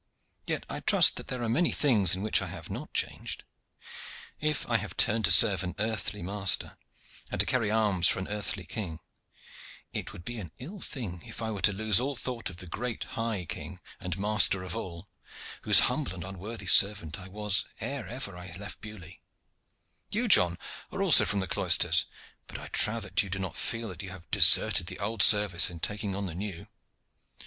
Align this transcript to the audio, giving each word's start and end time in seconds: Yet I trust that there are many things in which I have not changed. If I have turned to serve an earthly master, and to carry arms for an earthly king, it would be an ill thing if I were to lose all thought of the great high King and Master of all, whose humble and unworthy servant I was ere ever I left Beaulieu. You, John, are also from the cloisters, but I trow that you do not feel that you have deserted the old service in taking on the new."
Yet 0.47 0.65
I 0.67 0.79
trust 0.79 1.17
that 1.17 1.27
there 1.27 1.43
are 1.43 1.47
many 1.47 1.71
things 1.71 2.15
in 2.15 2.23
which 2.23 2.41
I 2.41 2.47
have 2.47 2.71
not 2.71 2.91
changed. 2.91 3.43
If 4.39 4.67
I 4.67 4.77
have 4.77 4.97
turned 4.97 5.25
to 5.25 5.31
serve 5.31 5.61
an 5.61 5.75
earthly 5.77 6.23
master, 6.23 6.75
and 7.29 7.39
to 7.39 7.45
carry 7.45 7.69
arms 7.69 8.07
for 8.07 8.17
an 8.17 8.27
earthly 8.27 8.65
king, 8.65 8.99
it 9.93 10.11
would 10.11 10.25
be 10.25 10.39
an 10.39 10.53
ill 10.57 10.81
thing 10.81 11.21
if 11.27 11.39
I 11.39 11.51
were 11.51 11.61
to 11.61 11.71
lose 11.71 11.99
all 11.99 12.15
thought 12.15 12.49
of 12.49 12.57
the 12.57 12.65
great 12.65 13.03
high 13.13 13.45
King 13.45 13.79
and 13.99 14.17
Master 14.17 14.63
of 14.63 14.75
all, 14.75 15.07
whose 15.61 15.81
humble 15.81 16.15
and 16.15 16.23
unworthy 16.23 16.65
servant 16.65 17.19
I 17.19 17.27
was 17.27 17.65
ere 17.79 18.07
ever 18.07 18.35
I 18.35 18.53
left 18.57 18.81
Beaulieu. 18.81 19.17
You, 20.09 20.27
John, 20.27 20.57
are 20.91 21.03
also 21.03 21.25
from 21.25 21.41
the 21.41 21.47
cloisters, 21.47 22.07
but 22.47 22.57
I 22.57 22.69
trow 22.69 22.99
that 23.01 23.21
you 23.21 23.29
do 23.29 23.37
not 23.37 23.55
feel 23.55 23.89
that 23.89 24.01
you 24.01 24.09
have 24.09 24.31
deserted 24.31 24.87
the 24.87 24.97
old 24.97 25.21
service 25.21 25.69
in 25.69 25.79
taking 25.79 26.15
on 26.15 26.25
the 26.25 26.33
new." 26.33 26.65